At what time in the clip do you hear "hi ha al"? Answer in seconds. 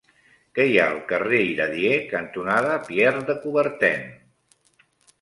0.69-1.01